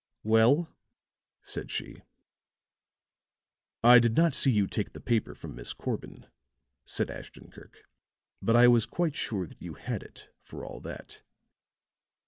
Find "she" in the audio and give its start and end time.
1.69-2.01